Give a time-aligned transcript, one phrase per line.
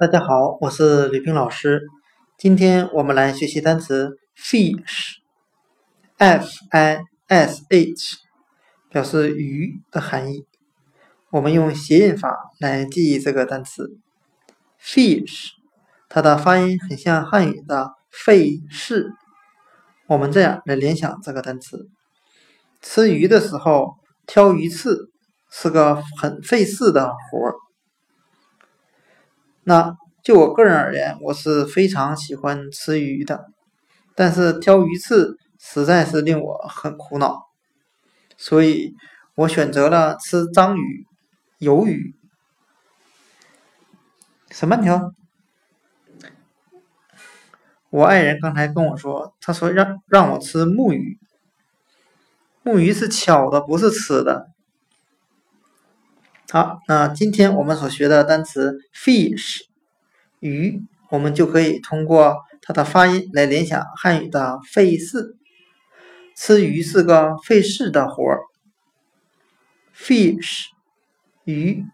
[0.00, 1.82] 大家好，我是吕冰老师。
[2.38, 4.82] 今天我们来学习单词 fish，f
[6.70, 8.16] i s h，
[8.88, 10.46] 表示鱼的含义。
[11.28, 13.98] 我们用谐音法来记忆这个单词
[14.82, 15.48] fish，
[16.08, 19.12] 它的发音很像汉语的费事。
[20.06, 21.90] 我们这样来联想这个单词：
[22.80, 23.96] 吃鱼的时候
[24.26, 25.10] 挑鱼刺
[25.50, 27.52] 是个很费事的活儿。
[29.64, 33.46] 那就我个人而言，我是非常喜欢吃鱼的，
[34.14, 37.48] 但是挑鱼刺实在是令我很苦恼，
[38.36, 38.94] 所以
[39.34, 41.06] 我选择了吃章鱼、
[41.58, 42.14] 鱿鱼。
[44.50, 45.12] 什么条？
[47.90, 51.18] 我爱人刚才跟我说，他说让让我吃木鱼，
[52.62, 54.48] 木鱼是敲的，不是吃的。
[56.52, 59.60] 好，那今天我们所学的单词 fish
[60.40, 65.36] 鱼，我们就可以通过它的发音来联想汉语的费事。
[66.34, 68.40] 吃鱼是个费事的活儿。
[69.96, 70.64] fish
[71.44, 71.84] 鱼。